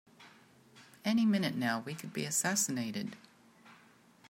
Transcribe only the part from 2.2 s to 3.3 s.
assassinated!